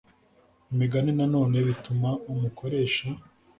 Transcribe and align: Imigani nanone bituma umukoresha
Imigani 0.71 1.11
nanone 1.19 1.57
bituma 1.67 2.09
umukoresha 2.31 3.07